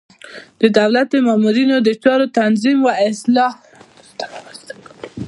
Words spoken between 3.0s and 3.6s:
اصلاح.